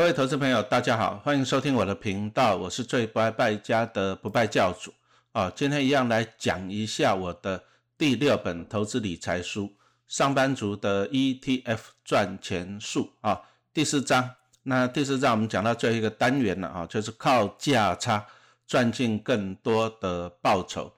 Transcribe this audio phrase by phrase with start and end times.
[0.00, 4.94] 各位投资朋友，大家好，欢迎收听我的频道，我是最不爱败家的不败教主
[5.32, 5.52] 啊。
[5.54, 7.62] 今天一样来讲一下我的
[7.98, 9.66] 第六本投资理财书
[10.08, 13.42] 《上班族的 ETF 赚钱术》啊，
[13.74, 14.30] 第四章。
[14.62, 18.24] 那第四章我们讲到最后一个单元了啊，就是靠价差
[18.66, 20.90] 赚进更多的报酬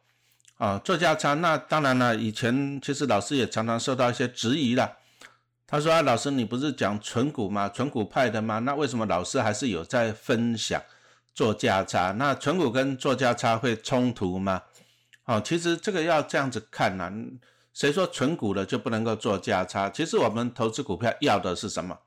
[0.58, 0.78] 啊。
[0.78, 4.98] 做价差，那当然了，以前其实老师也常常受到一些质疑了。
[5.72, 7.66] 他说：“啊，老师，你不是讲纯股吗？
[7.66, 8.58] 纯股派的吗？
[8.58, 10.82] 那为什么老师还是有在分享
[11.34, 12.12] 做价差？
[12.18, 14.64] 那纯股跟做价差会冲突吗？
[15.24, 17.10] 哦，其实这个要这样子看呐。
[17.72, 19.88] 谁说纯股的就不能够做价差？
[19.88, 21.98] 其实我们投资股票要的是什么？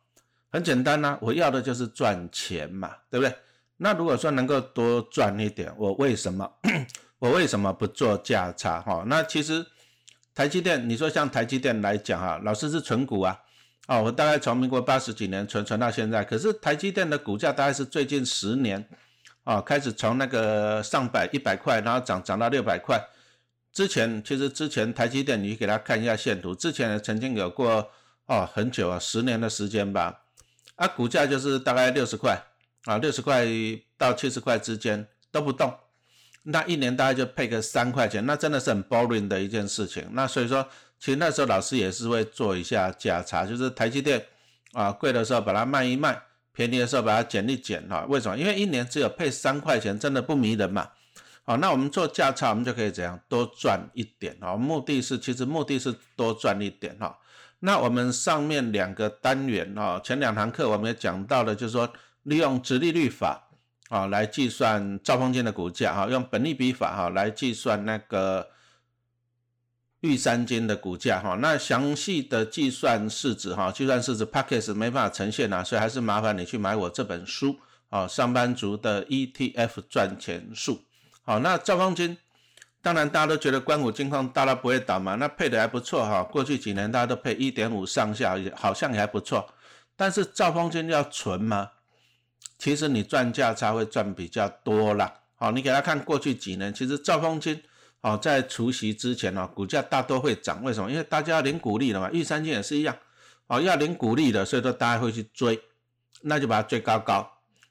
[0.52, 3.36] 很简单呐，我要的就是赚钱嘛，对不对？
[3.78, 6.48] 那如果说能够多赚一点，我为什么
[7.18, 8.80] 我为什么不做价差？
[8.82, 9.66] 哈，那其实
[10.36, 13.42] 台积电，你说像台积电来讲哈，老师是纯股啊。”
[13.88, 18.84] 哦，我大概从民国八十几年存存到现在，可是台积电的股价大概是最近十年，
[19.44, 23.00] 啊，开始从那个上百一百块，然后涨涨到六百块。
[23.72, 27.92] 之前其实之前台积电，你给他看一下线图，之前曾经有过
[28.26, 30.22] 哦很久啊，十年的时间吧，
[30.76, 32.42] 啊，股价就是大概六十块
[32.86, 33.46] 啊，六十块
[33.98, 35.72] 到七十块之间都不动。
[36.48, 40.08] 那一年大概就配个三块钱，那真的是很 boring 的一件事情。
[40.12, 40.68] 那所以说，
[41.00, 44.26] 其实那时候老师也是会做一下价差，就是台积电
[44.74, 46.20] 啊贵的时候把它卖一卖，
[46.52, 48.06] 便宜的时候把它减一减哈。
[48.10, 48.38] 为什么？
[48.38, 50.90] 因为一年只有配三块钱，真的不迷人嘛。
[51.44, 54.56] 好，那我们做价差，我们就可以怎样多赚一点啊？
[54.56, 57.18] 目的是其实目的是多赚一点哈。
[57.60, 61.92] 那我们上面两个单元啊，前两堂课我们也讲到了，就是说
[62.24, 63.42] 利用直利率法。
[63.90, 68.50] 啊，来计算兆丰金的股价哈，用本利比法哈来计算那个
[70.06, 71.36] 玉山金的股价哈。
[71.42, 77.58] 那详细的计算市值哈，计算市值 package 没办法呈现啊，所以还是麻烦你去买我这本书
[77.90, 80.84] 啊，上班族的 ETF 赚钱术。
[81.24, 82.18] 好，那兆方金，
[82.82, 86.22] 当然大家都觉得关谷金矿大到不会倒嘛，那配的还不错哈。
[86.22, 89.50] 过去几年大家都配一点五上下，也好像也还不错。
[89.96, 91.72] 但是兆方金要存吗？
[92.58, 95.14] 其实你赚价差会赚比较多啦。
[95.36, 97.62] 好，你给他看过去几年，其实兆方金，
[98.06, 100.64] 哦，在除夕之前呢，股价大多会涨。
[100.64, 100.92] 为什么？
[100.92, 102.08] 因为大家要领股利了嘛。
[102.12, 102.96] 玉山金也是一样，
[103.48, 105.60] 哦，要领股利的，所以说大家会去追，
[106.22, 107.28] 那就把它追高高。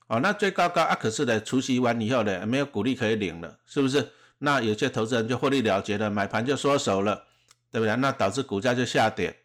[0.08, 4.10] 哦，那追高高啊，可是呢，除夕完以后呢，没有股利可以领了，是不是？
[4.38, 7.26] 那有些投资人就获利了结了，买盘就缩手了，
[7.70, 7.94] 对不对？
[7.94, 9.38] 那导致股价就下跌。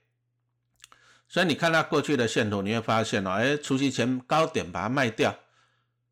[1.28, 5.38] 所以你看它过去的线图，你会发现哦，哎，除夕前高点把它卖掉，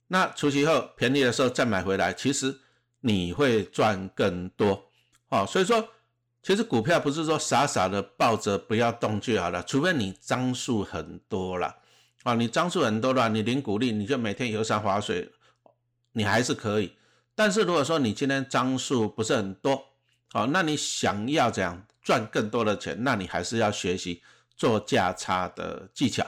[0.09, 2.59] 那除夕后便宜的时候再买回来，其实
[3.07, 4.89] 你会赚更多
[5.29, 5.45] 哦。
[5.45, 5.87] 所以说，
[6.43, 11.75] 其实股票不是说傻傻的抱着不要动就好了，除非你张数很多了
[12.23, 15.31] 啊，你张数很多了，你零股利，你就每天游山划水，
[16.11, 16.95] 你还是可以。
[17.33, 19.83] 但是如果说你今天张数不是很多，
[20.31, 24.21] 好，那你想要这样赚更多的钱，那你还是要学习。
[24.59, 26.25] 做价差的技巧，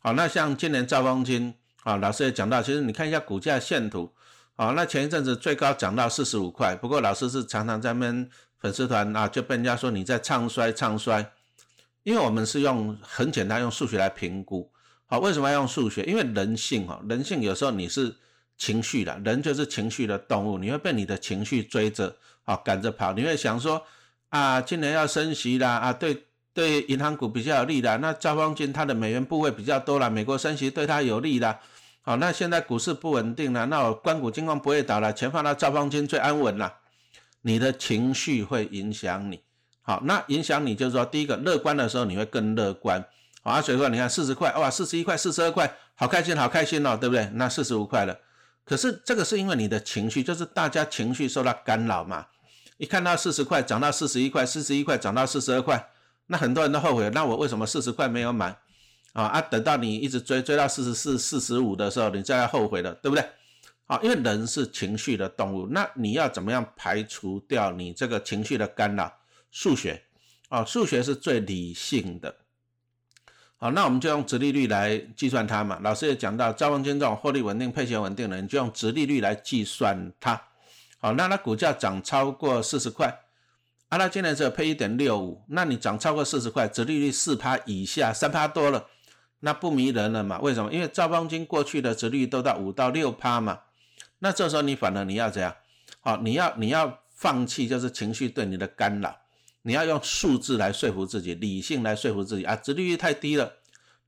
[0.00, 1.52] 好，那像今年兆丰金
[1.82, 4.10] 啊，老师也讲到，其实你看一下股价线图，
[4.58, 11.24] 啊，那前一阵子最高涨到四十五块，不过老师是常常在们粉丝团啊，就被人家说你在唱衰唱衰，
[12.02, 14.68] 因为我们是用很简单用数学来评估，
[15.06, 16.02] 好，为什么要用数学？
[16.02, 18.12] 因为人性哈，人性有时候你是
[18.56, 23.80] 情绪的，人就是情绪的动物，你会被你的情绪追着啊赶着跑，你会想说
[24.30, 26.24] 啊，今年要升息啦啊，对。
[26.54, 31.56] 对银行股比较有利的，那兆丰金它的美元部位比较多了，美国升息对它有利的。
[32.08, 36.72] 好，那现在股市不稳定了，那我关谷金矿不会倒了，钱放到兆方金最安稳了。
[37.42, 39.42] 你的情绪会影响你，
[39.82, 43.04] 好，那影响你就是说，第一个乐观的时候你会更乐观。
[43.42, 47.28] 好，啊，所以说你看四十块，哇，四十一块，四十二块，好开心，好开心哦，对不对？
[47.34, 48.18] 那四十五块了，
[48.64, 52.24] 可是这个是因为你的情绪，就是大家情绪受到干扰嘛。
[52.78, 55.90] 一看到四十块涨到四十一块，四十一块涨到四十二块。
[56.28, 58.56] 那很多人都后悔，那我为什么四十块没有买
[59.12, 59.24] 啊？
[59.24, 63.24] 啊，等到你一直追追到四十四、四十五的时候，你再来后悔了，对不对？
[63.86, 69.12] 好，因为人是情绪的动物，那你要怎么样排除掉你这个情绪的干扰？
[69.50, 70.02] 数学
[70.50, 72.34] 啊，数学是最理性的。
[73.56, 75.80] 好，那我们就用直利率来计算它嘛。
[75.82, 80.40] 老师也讲到，招风金这种获利稳定、配息稳定的，你就用直利率来计算它。
[80.98, 83.20] 好，那它股价涨超过四十块。
[83.88, 88.86] 阿拉今年只有配一点六五，那你涨超过四十块，折利率四趴以下，三趴多了，
[89.40, 90.38] 那不迷人了嘛？
[90.40, 90.72] 为什么？
[90.72, 93.60] 因为兆邦金过去的折率都到五到六趴嘛。
[94.18, 95.54] 那这时候你反而你要怎样？
[96.00, 99.16] 好，你要你要放弃就是情绪对你的干扰，
[99.62, 103.52] 你要用数字来说服自己，理性来说服自己啊，折利率太低了。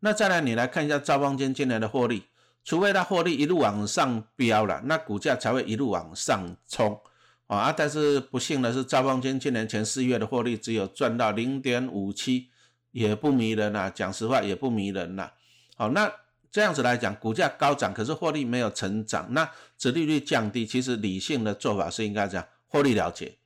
[0.01, 2.25] 那再来你来看一下兆邦金今年的获利，
[2.65, 7.01] 除非它获利一路往上飙了，那股价才会一路往上冲
[7.47, 7.73] 啊。
[7.73, 12.50] 但是不幸的是，兆邦金今年前四月的获利只有赚到零点五七，
[12.93, 13.91] 也不迷人呐。
[13.95, 15.31] 讲实话，也不迷人呐。
[15.77, 16.13] 好，那
[16.51, 19.49] 这样子来讲，股价高涨，可是获利没有成长，那
[19.79, 23.37] 殖利率降低，其实理性的做法是应该这样，获利了结。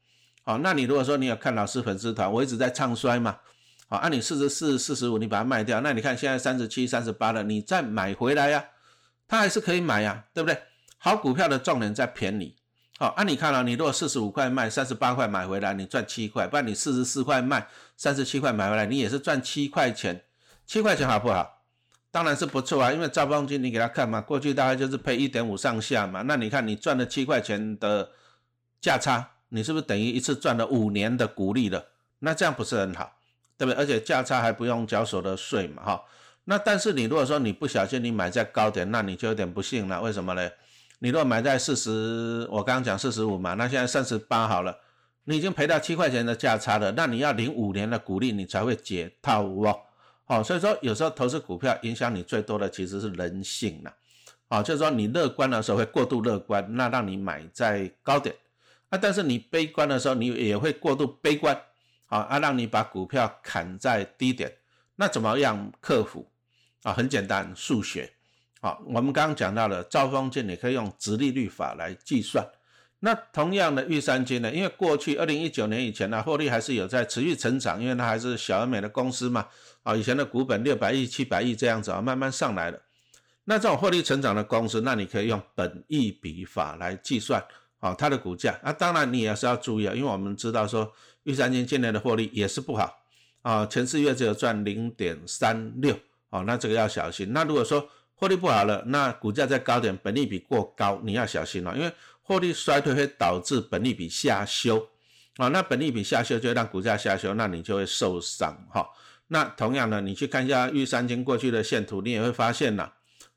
[0.42, 3.38] 好，那你如果说你有看老师粉丝团，我一直在唱衰嘛。
[3.88, 8.64] 好，按你四十四、四十五，你把它卖掉，那你看现在三十七、三十八了，你再买回来呀，
[9.28, 10.58] 它还是可以买呀，对不对？
[10.98, 12.56] 好股票的重点在便宜。
[12.96, 20.22] 好，按你看了，你如果四十五块卖，三十八块买回来，你赚七块；不然你四十四块卖，三十七块买回来，你也是赚七块钱。
[20.64, 21.62] 七块钱好不好？
[22.12, 28.08] 当然是不错啊，因为赵邦金你给他看嘛，过去大概就是配一点五上下嘛，那你看你赚了七块钱的
[28.80, 31.84] 价差，你是不是等于一次赚了五年的股利了？
[32.20, 33.16] 那这样不是很好？
[33.58, 33.80] 对不对？
[33.80, 36.04] 而且价差还不用缴所得税嘛，哈。
[36.44, 40.00] 那但是你如果说你不小心你买在高点，那你就有点不幸了。
[40.00, 40.48] 为什么呢？
[41.00, 44.78] 你如果买在四十，我刚刚讲四十五嘛，那现在三十八好了，
[45.24, 46.92] 你已经赔到七块钱的价差了。
[46.92, 49.78] 那你要领五年的股利，你才会解套哦。
[50.24, 53.92] 好，所以说有时候投资股票影响你最多的其实是人性了。
[54.48, 58.34] 好，就是说你乐观的时候会过度乐观，那让你买在高点。
[58.88, 61.54] 啊，但是你悲观的时候，你也会过度悲观。
[62.06, 64.52] 啊，啊，让你把股票砍在低点，
[64.96, 66.30] 那怎么样克服？
[66.82, 68.13] 啊，很简单，数学。
[68.64, 72.42] 好，我们刚刚讲到了兆丰金，你可以用直利率法来计算。
[73.00, 74.50] 那同样的玉山金呢？
[74.50, 79.46] 因为过去二零一九年以前呢，获利还是有在持续成长，因为它还是小而美的公司嘛。
[79.82, 82.80] 啊，以前的股本六百亿、七百亿这样子啊，慢慢上来了。
[83.44, 87.44] 那这种获利成长的公司，那你可以用本益比法来计算。
[87.80, 88.58] 啊，它的股价。
[88.64, 90.90] 那当然你也是要注意啊，因为我们知道说。
[91.24, 92.94] 玉山金今年的获利也是不好
[93.42, 95.94] 啊，前四月只有赚零点三六
[96.30, 97.30] 哦，那这个要小心。
[97.34, 97.86] 那如果说
[98.24, 101.92] 获利不好了，那股价在高点，本利比过高，你要小心了，因为
[102.22, 104.88] 获利衰退会导致本利比下修
[105.36, 108.88] 啊，那本利比下修就会让股价下修，那你就会受伤哈。
[109.26, 112.90] 那同样的，你去看一下玉山金过去的线图，你也会发现呐，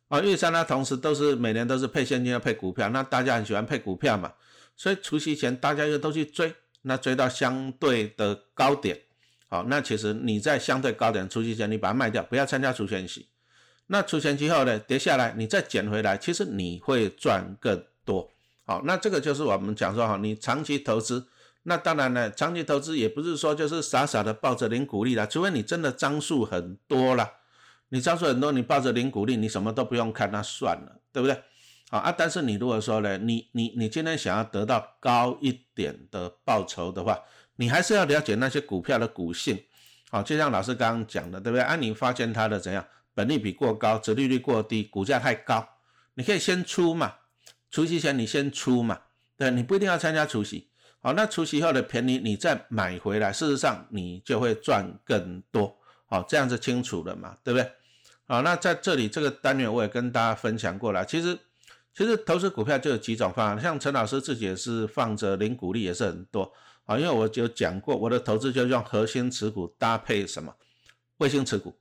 [0.07, 4.31] 啊，玉山它同时都是每年都是配现金要配股票，那大家很喜欢配股票嘛，
[4.77, 6.55] 所以除夕前大家又都去追。
[6.83, 8.97] 那追到相对的高点，
[9.49, 13.27] 好，那其实你在相对高点除夕前，你把它卖掉，不要参加除权息。
[13.87, 18.29] 那除权之后呢，跌下来，你再捡回来，其实你会赚更多。
[18.65, 21.25] 好，那这个就是我们讲说哈，你长期投资，
[21.63, 27.31] 那当然呢，长期投资也不是说就是傻傻的抱着零股利啦，除非你真的张数很多了，
[27.89, 31.41] 你张数很多，你抱着零股利，你什么都不用看，那算了，对不对？
[31.89, 37.17] 好啊，但是你如果说呢，你你你今天想要得到高一点的报酬的话，
[37.55, 39.57] 你还是要了解那些股票的股性。
[40.09, 41.63] 好，就像老师刚刚讲的，对不对？
[41.63, 42.85] 啊，你发现它的怎样，
[43.17, 45.67] 本利比过高，折利率过低，股价太高，
[46.13, 47.15] 你可以先出嘛，
[47.71, 48.99] 除息前你先出嘛，
[49.35, 50.69] 对，你不一定要参加除息。
[51.01, 55.75] 好，那除息后的便宜你再买回来，事实上你就会赚更多。
[56.05, 57.71] 好，这样子清楚了嘛，对不对？
[58.27, 61.39] 好，那在这里这个单元我也跟大家分享过了，其实。
[61.93, 66.53] 其实投资股票就有几种方案，像陈老师自己也是放着零股利也是很多
[66.85, 70.53] 啊，因为我就讲过，我的投资就用核心持股搭配什么
[71.17, 71.75] 卫星持股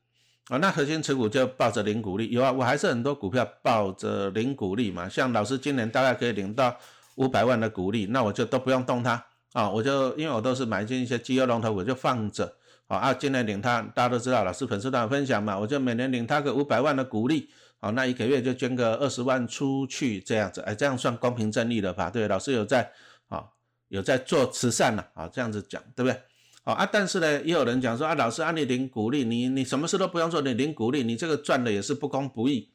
[0.48, 6.76] 啊，那核心持股就抱着零股利，有啊，我还是很多股票抱着零股利嘛，像老师今年大概可以领到
[7.16, 17.50] 五百万的股利，那我就都不用动它啊，我就因为我都是买进一些绩优龙头股就放着啊，啊，今年领它，大家都知道老师粉丝团分享嘛，我就每年领它个五百万的股利。
[17.78, 22.08] 好，那一个月就捐个二十万出去，这样子，哎，这样算公平正义了吧？
[22.08, 22.90] 对，老师有在，
[23.28, 23.44] 啊，
[23.88, 26.18] 有在做慈善了，啊，这样子讲，对不对？
[26.66, 32.72] 好啊，但是呢，也有人讲说啊，老师，啊，你领鼓励，你你什么事都不用做，你领鼓励，你这个赚的也是不公不义。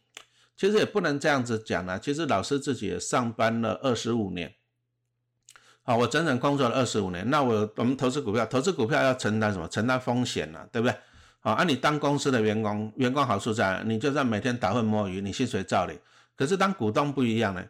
[0.55, 4.55] 其实也不能这样子讲啊，其实老师自己也上班了二十五年，
[5.83, 9.67] 好，我整整工作了二十五年，那我我们投资股票，投资股票要承担什么？
[9.67, 10.95] 承担风险啊，对不对？
[11.41, 16.00] 好，啊，你当公司的员工，员工好处在，你就算每天打混摸鱼，你薪水照领。
[16.38, 17.62] 可是当股东不一样呢，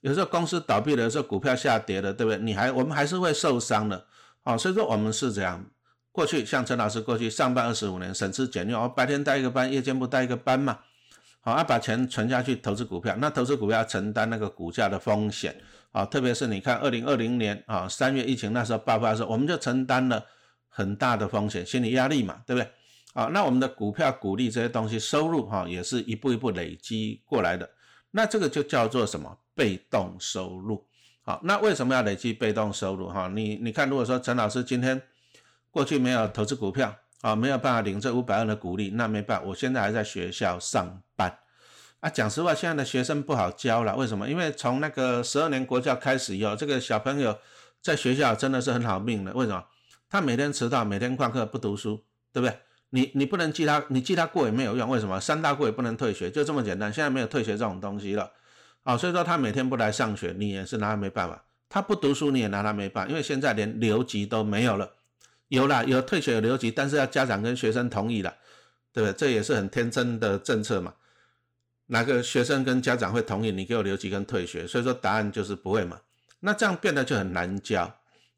[0.00, 2.38] 有时候公司倒闭了，有时候股票下跌了，对不对？
[2.38, 4.06] 你还我们还是会受伤的。
[4.46, 5.66] 好，所以说我们是这样，
[6.12, 10.78] 过去像陈老师过去上班二十五年，省吃俭用，哦白天带一个班，夜间不带一个班嘛。
[11.40, 15.60] 好，啊，把钱存下去投资股票，那投资股票承担那个股价的风险。
[15.90, 20.24] 啊，特别是你看二零二零年啊三月疫情那时候爆发的时候，我们就承担了
[20.68, 22.70] 很大的风险，心理压力嘛，对不对？
[23.14, 27.68] 好，那我们的股票、股利这些东西收入哈，也是一步一步累积过来的。
[28.12, 29.36] 那这个就叫做什么？
[29.56, 30.86] 被动收入。
[31.26, 33.08] 好，那为什么要累积被动收入？
[33.08, 35.02] 哈，你你看，如果说陈老师今天
[35.72, 41.36] 过去没有投资股票啊，没有办法领这五百万的股利，那没办法，我现在还在学校上班。
[41.98, 43.96] 啊，讲实话，现在的学生不好教了。
[43.96, 44.30] 为什么？
[44.30, 47.36] 因为从那个十二年国教开始以后，这个小朋友
[47.82, 49.32] 在学校真的是很好命的。
[49.32, 49.64] 为什么？
[50.08, 52.56] 他每天迟到，每天旷课不读书，对不对？
[52.90, 54.88] 你你不能记他，你记他过也没有用。
[54.88, 55.18] 为什么？
[55.20, 56.92] 三大过也不能退学，就这么简单。
[56.92, 58.30] 现在没有退学这种东西了。
[58.86, 61.42] 啊，所以说他每天不来上学，你也是拿他没办法。
[61.68, 64.88] 他不读书，你也拿他没办法，因为现在连留级都没有了。
[65.48, 68.32] 有了，有退学有留级，但是要家长跟学生同意了，
[68.92, 69.12] 对不对？
[69.18, 70.94] 这也是很天真的政策嘛。
[71.86, 74.66] 哪个学生跟家长会同意你给我留级跟退学？
[74.68, 76.00] 所以说答案就是不会嘛。
[76.38, 77.92] 那这样变得就很难教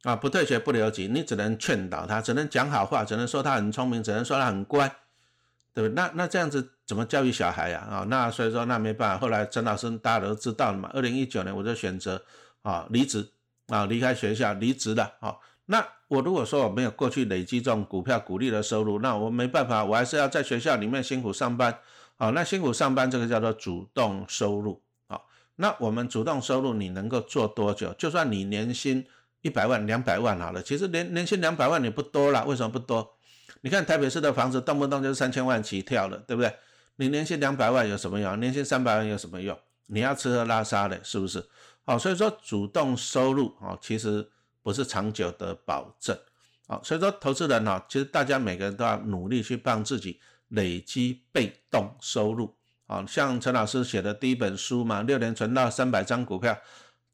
[0.05, 0.17] 啊！
[0.17, 4.91] 不退学不留级，你只能劝导他，只能讲好话，只能说他很聪明，只能说他很乖。
[5.75, 5.95] 对不对？
[5.95, 7.87] 那那这样子怎么教育小孩呀？
[7.89, 9.19] 啊，那所以说那没办法。
[9.19, 10.91] 后来陈老师大家都知道了嘛。
[10.95, 12.25] 二零一九年我就选择
[12.63, 13.29] 啊离职
[13.67, 15.13] 啊离开学校离职了。
[15.21, 21.79] 啊，那我如果说我没有过去累积这种股票股利的收入，那我没办法，我还是要在学校里面辛苦上班。
[22.17, 24.81] 啊，那辛苦上班这个叫做主动收入。
[25.09, 25.21] 啊，
[25.57, 27.93] 那我们主动收入你能够做多久？
[27.99, 29.07] 就算你年薪
[29.43, 32.47] 一百万两百万好了，其实年年薪两百万也不多了。
[32.47, 33.17] 为什么不多？
[33.61, 36.51] 你看台北市的房子动不动就是三千万起跳了，对不对？
[36.99, 38.39] 你年薪两百万有什么用？
[38.41, 39.57] 年薪三百万有什么用？
[39.87, 41.45] 你要吃喝拉撒的，是不是？
[41.85, 44.29] 好，所以说主动收入啊，其实
[44.63, 46.19] 不是长久的保证。
[46.67, 52.53] 好，所以说投资人呢，其实大家每个人都要努力去帮自己累积被动收入。
[52.89, 56.59] 好，像陈老师写的第一本书嘛，六年存到三百张股票，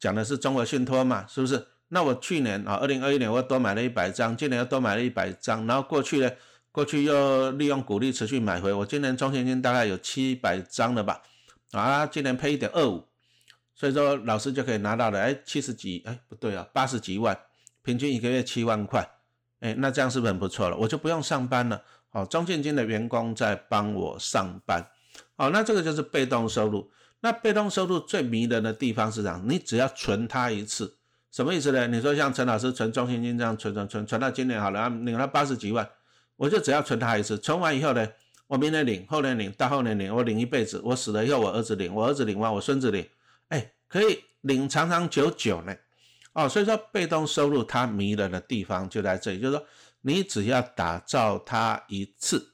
[0.00, 1.66] 讲的是中国信托嘛，是不是？
[1.88, 6.30] 那我去年啊，二零二一年我多买了一百张，今年又多买了一百张，然后过去呢，
[6.74, 11.22] 过去又利用股利持续买回，我今年中现金大概有七百张了吧？
[11.70, 13.06] 啊，今年配一点二五，
[13.76, 17.38] 所以说老师就可以拿到了，哎，七十几，哎，不对啊，八十几万，
[17.84, 19.08] 平均一个月七万块，
[19.60, 20.76] 哎，那这样是不是很不错了？
[20.76, 24.84] 我就不用上班了，好，中现金的员工在帮我上班，
[25.36, 26.90] 好，那这个就是被动收入。
[27.20, 30.96] 那被动收入最迷人的地方是啥，你只要存它一次。
[31.30, 31.86] 什么意思呢？
[31.86, 35.88] 你说像陈老师存中现金这样存存存存到今年好了，领了八十几万，
[36.36, 38.08] 我就只要存他一次，存完以后呢，
[38.46, 40.80] 我明年领，后年领，到后年领，我领一辈子。
[40.84, 43.08] 我死了以后，我儿子领，我儿子领完，我孙子领，
[43.48, 45.74] 哎，可以领长长久久呢。
[46.32, 49.66] 哦，所以说被动收入它迷人的地方就在这里，就是说
[50.00, 52.52] 你只要打造它一次，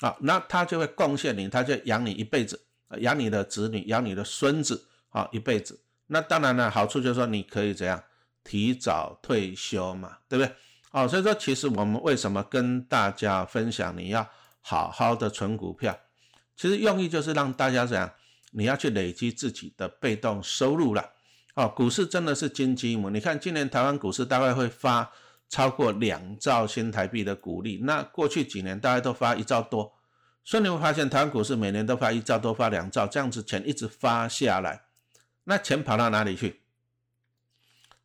[0.00, 2.60] 啊，那它就会贡献你，它就养你一辈子，
[2.98, 5.80] 养你的子女，养你的孙子，啊，一辈子。
[6.08, 8.02] 那当然了，好处就是说你可以怎样？
[8.44, 10.52] 提早退休嘛，对不对？
[10.92, 14.28] 哦，所以说其实我们为什么跟大家分享你要
[14.60, 15.98] 好好的存股票，
[16.54, 18.12] 其实用意就是让大家怎样，
[18.52, 21.10] 你要去累积自己的被动收入了。
[21.54, 25.10] 哦，股市真的是金鸡母，你看今年台湾股市大概会发
[25.48, 29.94] 超过两兆新台币的股利，那过去几年大概都发一兆多，
[30.44, 34.82] 所以你会发现台湾股市每年都发一兆多，发两兆，这样子钱一直发下来，
[35.44, 36.60] 那钱跑到哪里去？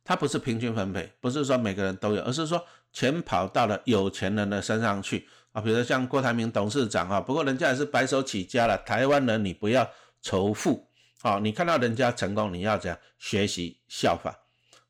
[0.04, 2.64] 它不是平均分配，不是说每个人都有，而是说
[2.98, 5.62] 钱跑到了有钱人的身上去啊。
[5.62, 8.76] 比如像郭台铭董事长啊，不过人家也是白手起家了。
[8.78, 9.88] 台湾人你不要
[10.20, 10.88] 仇富
[11.22, 14.36] 啊，你看到人家成功，你要怎样学习效法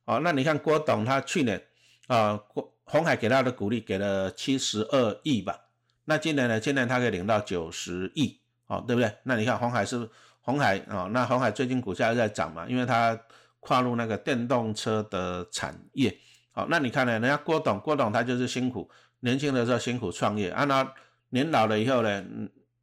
[0.06, 0.16] 啊？
[0.24, 1.62] 那你看郭董他去年
[2.06, 5.60] 啊，郭红海给他的鼓励给了七十二亿吧，
[6.06, 6.58] 那今年呢？
[6.58, 9.12] 今年他可以领到九十亿，哦，对不对？
[9.24, 10.08] 那你看红海是
[10.40, 13.20] 红海啊，那红海最近股价又在涨嘛，因为它。
[13.60, 16.16] 跨入那个电动车的产业，
[16.58, 17.12] 好，那你看呢？
[17.12, 20.92] 人家郭董，郭董他就是辛苦，年轻的时候辛苦创业，啊，那
[21.28, 22.24] 年老了以后呢，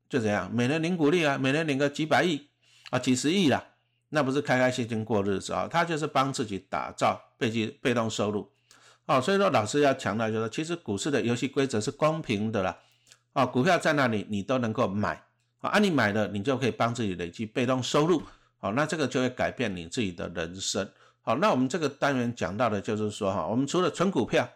[0.07, 0.49] 就怎样？
[0.49, 2.47] 每年领股利啊，每年领个几百亿
[2.89, 3.61] 啊，几十亿啦，
[4.07, 5.67] 那不是开开心心过日子啊？
[5.69, 8.49] 他就是帮自己打造被动被动收入，
[9.07, 12.77] 哦，所以说老师要强调就是，其实股市的游戏规则是公平的啦，
[13.33, 15.21] 哦，股票在那里你都能够买，
[15.59, 18.23] 啊，你买了你就可以帮自己累积被动收入。
[18.57, 20.89] 好，那这个就会改变你自己的人生。
[21.27, 24.47] 好，那我们这个单元讲到的就是说，哈，我们除了存股票，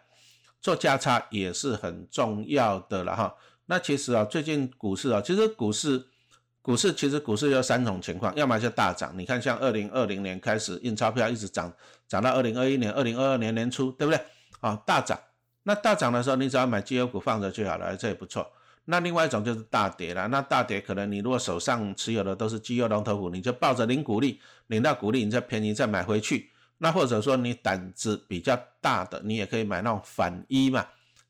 [0.60, 3.34] 做价差也是很重要的了，哈。
[3.66, 6.06] 那其实啊，最近股市啊，其实股市，
[6.62, 9.12] 股市其实股市有三种情况，要么就大涨。
[9.18, 11.72] 你看，像二零二零年开始印钞票，一直涨，
[12.06, 14.20] 涨到二零二一年、二零二二年年初，对不对？
[14.60, 15.18] 啊，大涨。
[15.64, 18.48] 那大涨的时候，你只要买绩优股放着就好了，这也不错。
[18.84, 26.50] 那另外一种就是大跌了，那大跌可能你如果手上持有的都是绩优龙头股，你就抱着领股利，领到股利你再便宜再买回去。
[26.82, 30.86] 那或者说你胆子比较大的，你也可以买那种反一嘛。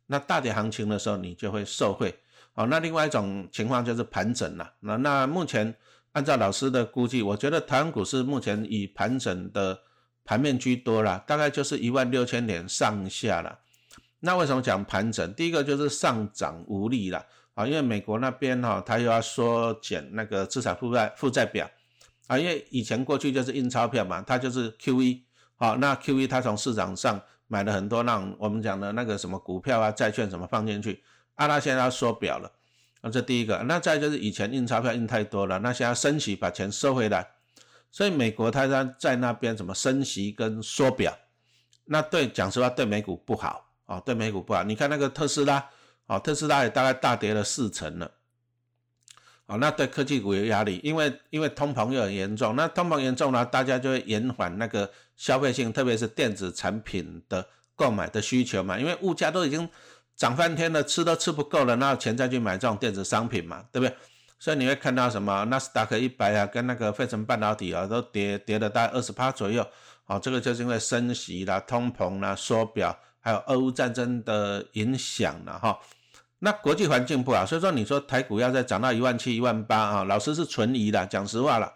[0.06, 2.18] 那大跌行情的时候你就会受惠。
[2.52, 4.72] 好，那另外一种情况就是盘整了。
[4.80, 5.74] 那那目前
[6.12, 9.80] 按照老师的估计，我觉得台湾股市目前以盘整的
[10.24, 13.58] 盘面居多了，大概就是一万六千点上下了。
[14.20, 15.32] 那为什么讲盘整？
[15.34, 17.26] 第一个就是上涨无力了。
[17.54, 21.68] 啊，因为美国那边哈，他又要缩减那个资产负债负债表，
[22.28, 25.22] 啊，因为以前过去就是印钞票嘛，它就是 QE，
[25.60, 31.02] 好，那 QE 它从市场上买了很多那种我们讲的那个什么股票啊、债券什么放进去，
[31.34, 32.50] 啊，它现在要缩表了，
[33.02, 37.28] 那，这第一个，那再就是以前印钞票印太多了，那现在升息把钱收回来，
[37.90, 41.14] 所以美国它在在那边怎么升息跟缩表，
[41.84, 45.68] 那对讲实话对美股不好啊，对美股不好，你看那个特斯拉，
[46.06, 48.10] 啊，特斯拉也大概大跌了四成了。
[49.44, 54.88] 哦，那对科技股有压力，因为因为通膨又很严重，那通膨严重呢，大家就会延缓那个
[55.20, 57.46] 消费性，特别是电子产品的
[57.76, 59.68] 购买的需求嘛，因为物价都已经
[60.16, 63.94] 涨翻天了，吃都吃不够了，那钱再去买这种电子商品嘛，对不对？
[64.38, 69.66] 所以你会看到什么纳斯达克一百啊，跟那个费城半导体啊，都跌跌了大概二十趴左右。
[70.06, 75.78] 哦，这个就是因为升息啦、通膨啦、缩表，还有俄乌战争的影响了哈。
[76.38, 81.70] 那国际环境不好，所以说你说台股要再涨到一万七、一万八啊，老师是存疑的，讲实话了。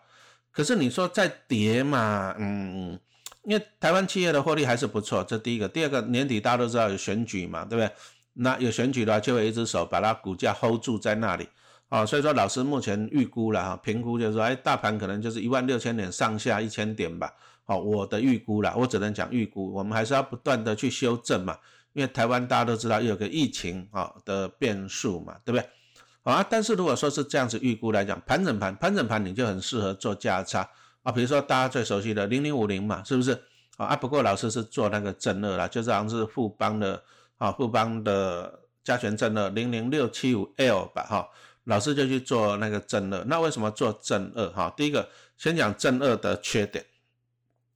[0.51, 2.99] 可是你说再跌嘛，嗯，
[3.45, 5.69] 因为台湾企业的获利还是不错，这第一个。
[5.69, 7.91] 第二个，年底大家都知道有选举嘛，对不对？
[8.35, 11.49] 那有选举的话，就会一只手把它股价 hold 住在那里
[11.89, 12.05] 啊。
[12.05, 17.33] 所以说老师目前预估了哈，评估就是说，哎，大盘可能就是一万六千点上下一千点吧。
[17.65, 21.57] 好，我的预估了，我只能讲预估，我们还是要不断的去修正嘛。
[21.93, 25.69] 因为台湾大家都知道有个疫情啊的变数嘛，对不对？
[26.25, 30.69] 啊，但是如果说是这样子预估来讲，盘整盘，盘整盘你就很适合做价差
[31.05, 33.41] 啊，比如说大家最熟悉的零零五零嘛，是不是？
[33.77, 37.03] 啊，不过老师是做那个正二啦，就是好像是富邦的
[37.39, 41.29] 啊，富邦的加权正二零零六七五 L 吧，哈，
[41.65, 43.25] 老师就去做那个正二。
[43.25, 44.49] 那为什么做正二？
[44.51, 46.85] 哈，第一个先讲正二的缺点。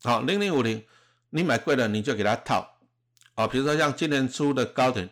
[0.04, 0.85] 好，零零五零
[1.30, 2.78] 你买贵了你就给它套。
[3.35, 5.11] 啊，比如说像今年出的高点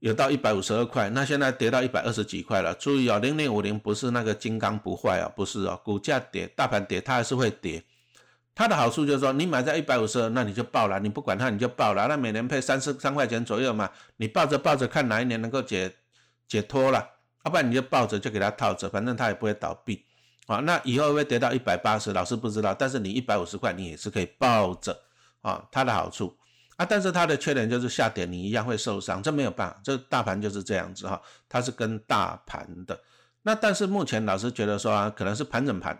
[0.00, 2.74] 有到一百五十二块，那现在跌到一百二十几块了。
[2.74, 7.82] 注意哦，零零五零不是那个金刚不坏啊，不是哦，股价跌，大盘跌，它还是会跌。
[8.54, 15.94] 它的好处就是说，你买在一百五十二，那你就爆了，你不管它你就爆了，那每年配三十三块钱左右嘛，你抱着抱着看哪一年能够解
[16.46, 17.06] 解脱了，
[17.44, 20.04] 要不然你就抱着就给它套着，反正它也不会倒闭
[20.46, 20.56] 啊。
[20.58, 24.98] 那以后会跌到一百八十，老师不知道，但是你一百五十块你也是可以抱着
[25.42, 26.36] 啊，它的好处。
[26.76, 33.00] 啊，但是它的缺点就是下跌你一样会受伤，这没有办法，这大盘就是这样子哈，它是跟大盘的。
[33.42, 35.98] 那但是目前老师觉得说啊，可能是盘整盘，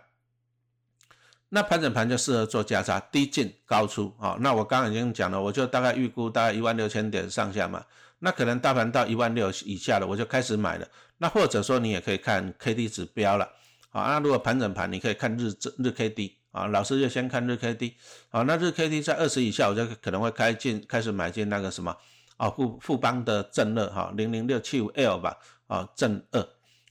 [1.49, 4.37] 那盘整盘就适合做价差，低进高出啊。
[4.39, 7.83] 那我刚刚已经讲了，我就大概预估大概一万六千点上下嘛，
[8.19, 10.87] 那可能大盘到一万六以下了，我就开始买了。
[11.17, 13.49] 那或者说你也可以看 K D 指标了，
[13.89, 16.37] 好，那如果盘整盘，你可以看日日 K D。
[16.51, 17.95] 啊，老师就先看日 K D，
[18.29, 21.95] 好，那日 K D 在二十以下，我就可能会开进开始买进那个什么
[22.37, 26.41] 啊富富邦的正二哈零零六七五 L 吧，啊正二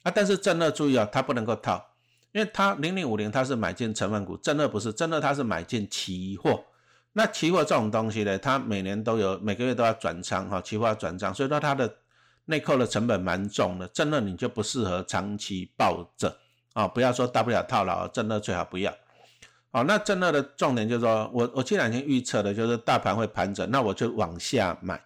[0.03, 1.85] 啊，但是正二注意啊，它不能够套，
[2.33, 6.65] 因为它零零五零它是买进成分股，正二不是，正二它是买进期货，
[7.15, 11.93] 那期货这种东西呢，它每年都有每个月都要转仓哈，期货要转仓，所以说它的
[12.45, 16.39] 内扣的成本蛮重的，正二你就不适合长期抱着
[16.75, 18.95] 啊，不要说大不了套牢，正二最好不要。
[19.77, 24.99] 好，那正二的重点就是说，我我这两天预测的，就是大盘会盘整，那我就往下买。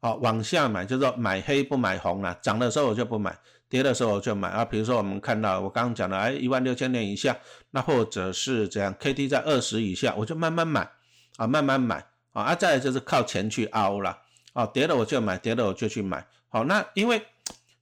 [0.00, 3.36] 好，往下买就是说买黑不买红了，涨的时候我就不买，
[3.68, 4.64] 跌的时候我就买啊。
[4.64, 7.36] 比如说我们看到我刚刚讲的，哎，一万六千点以下，
[7.72, 10.88] 那或者是怎样，K D 在二十以下，我就慢慢买
[11.36, 11.96] 啊，慢慢买
[12.30, 12.44] 啊。
[12.44, 14.16] 啊，再就是靠钱去凹了
[14.52, 16.24] 啊，跌了我就买，跌了我就去买。
[16.48, 17.20] 好，那因为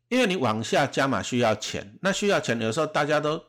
[0.09, 3.45] 因为你往下加码需要钱，那需要钱，有时候大家都。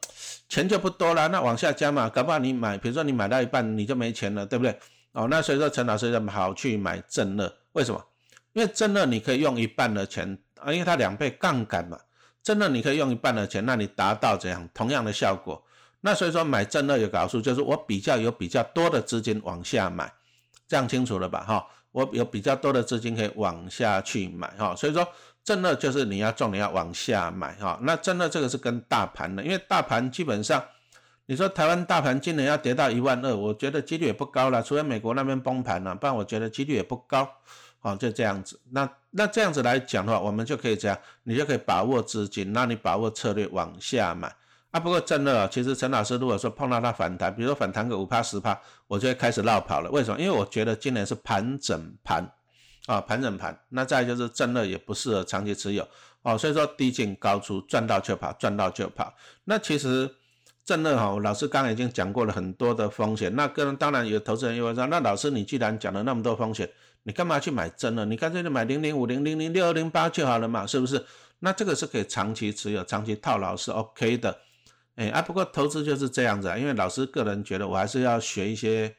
[0.51, 4.77] 钱就不多了，那往下加嘛，搞不好你买，比如说你买到一半你就没钱了，对不对？
[5.13, 8.05] 哦，那所以说陈老师就好去买正乐，为什么？
[8.51, 11.97] 因为正乐你可以用一半的钱啊，因为它两倍杠杆嘛，
[12.43, 15.63] 正乐你可以用一半的钱，那你达到这样同样的效果。
[16.01, 20.11] 那所以说买正乐有个好处就是我比较有比较多的资金往下买，
[20.67, 21.45] 这样清楚了吧？
[21.47, 25.07] 哈，我有比较多的资金可以往下去买哈，所以说。
[25.43, 27.79] 正二就是你要重，你要往下买哈。
[27.81, 30.63] 那正二这个是跟大盘的，因为大盘基本上，
[31.25, 37.27] 你说台湾大盘今年要跌到一万二，我觉得几率也不高了，除非美国那边崩盘了，不然我觉得几率也不高。
[37.83, 38.59] 哦，就这样子。
[38.69, 44.31] 那那这样子来讲的话，我们就可以这样，你就可以把握资金，那你把握策略往下买
[44.69, 44.79] 啊。
[44.79, 49.89] 不过正二其实陈老师如果说碰到它反弹，比如说反弹个五趴十趴，我就会开始绕跑了。
[49.89, 50.21] 为什么？
[50.21, 52.31] 因为我觉得今年是盘整盘。
[52.87, 55.87] 啊，盘整盘，那再就是正二也不适合长期持有
[56.23, 59.13] 哦，所以说低进高出，赚到就跑，赚到就跑。
[59.43, 60.09] 那其实
[60.65, 63.35] 正二哈，老师刚刚已经讲过了很多的风险。
[63.35, 66.69] 那个人当然有投资人又会说，那老师你既然讲了那么多风险，
[67.03, 68.05] 你干嘛去买正二？
[68.05, 71.05] 你干脆就买零零五零零零六二零八就好了嘛，是不是？
[71.39, 74.37] 那这个是可以长期持有，长期套牢是 OK 的。
[74.95, 78.95] 哎啊，不过投资就是这样子啊，因为老师个人觉得我还是要学一些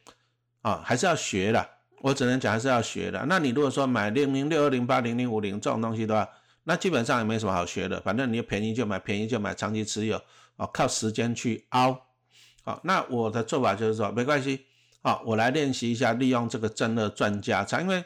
[0.62, 1.68] 啊，还是要学的。
[2.02, 3.24] 我只能讲还是要学的。
[3.28, 6.28] 那你如果说买零零六二零八零零五零这种东西的话，
[6.64, 8.00] 那基本上也没什么好学的。
[8.00, 10.20] 反正你便宜就买，便宜就买，长期持有
[10.56, 12.08] 哦，靠时间去熬。
[12.64, 14.66] 好，那我的做法就是说，没关系，
[15.00, 18.04] 好，我来练习一下，利用这个真的赚价差，因为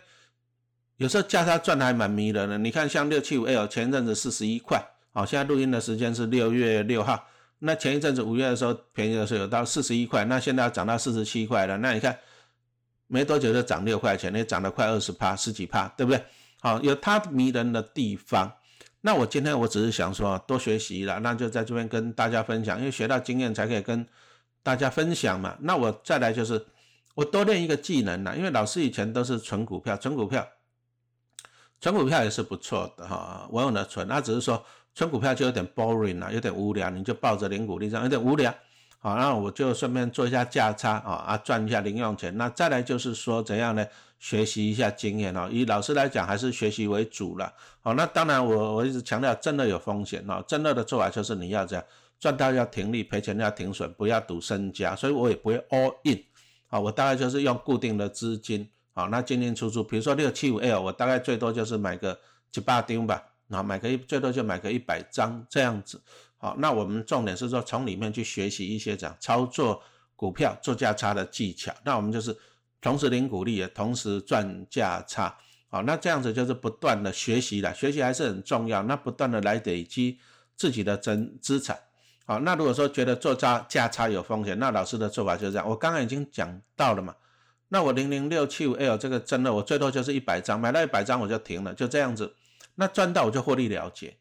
[0.99, 2.59] 有时候价差赚的还蛮迷人的。
[2.59, 4.79] 你看，像六七五 L 前一阵子四十一块，
[5.15, 7.27] 好，现在录音的时间是六月六号，
[7.61, 12.19] 那前一阵子五月的时候便宜的时候有到四十一块，那现在要涨到四十七块了，那你看。
[13.07, 16.25] 没多久就涨六块钱，那涨了快二十趴，十几趴，对不对？
[16.61, 18.53] 好，有它迷人的地方。
[19.03, 24.05] 那我今天我只是想说，多学习了，那就在这边跟大家分享，因为学到经验才可以跟
[24.65, 25.57] 大家分享嘛。
[25.61, 26.67] 那我再来就是，
[27.15, 30.45] 我多练一个技能了，因为老师以前都是存股票，存股票，
[31.81, 38.53] 存股票也是不错的哈，我用的存，那只是说存股票就有点 boring 了，有点无聊，你就抱着零股利这样有点无聊。
[39.07, 42.37] 好，那我就顺便做一下价差啊啊，赚一下零用钱。
[42.37, 43.87] 那再来就是说怎样呢？
[44.19, 45.49] 学习一下经验哦。
[45.49, 47.53] 以老师来讲，还是学习为主了。
[47.83, 50.43] 好，那当然我我一直强调，真的有风险哦。
[50.49, 51.85] 真的的做法就是你要这样，
[52.19, 54.97] 赚到要停利，赔钱要停损，不要赌身家。
[54.97, 56.21] 所以我也不会 all in。
[56.67, 59.85] 好，我大概就是用固定的资金，好，那进进出出。
[59.85, 62.19] 比如说六七五 L，我大概最多就是买个
[62.51, 66.03] 几八丁吧，啊，买个一最多就买个一百张这样子。
[66.47, 69.83] 好，那我们重点是说从里面去学习一些讲操作
[70.15, 71.75] 股票做价差的技巧。
[71.85, 72.39] 那我们就是
[72.81, 75.37] 同时领股利，也同时赚价差。
[75.69, 78.81] 好，那这样子就是不断的学习了，学习还是很重要。
[78.85, 80.21] 那不断的来累积
[80.55, 81.77] 自己的真资产。
[82.25, 85.69] 好，那如果说觉得做差价差有风险，那老师的做法就是这样。
[85.69, 87.13] 我刚刚已经讲到了嘛。
[87.71, 92.37] 那我零零六七五 L 这个真的，我最多就是一百张，买到一百张我就停了，就这样子。
[92.77, 94.17] 那赚到我就获利了结。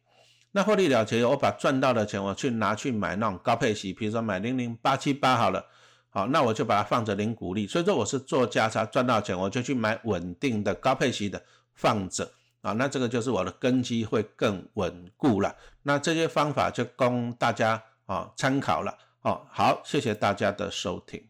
[0.55, 5.65] 那获利了结，我把赚到的钱，我去拿去买那种高配息，比如说买零零八七八好了，
[6.09, 7.67] 好，那我就把它放着零股利。
[7.67, 15.53] 所以说我是做价差赚到钱，我就去买稳定的高配息的放着啊，那这个就是我的根基会更稳固了。
[15.83, 18.97] 那这些方法就供大家啊参考了。
[19.23, 21.21] 哦，好，谢谢大家的收听。